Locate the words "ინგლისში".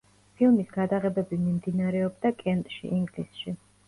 3.01-3.55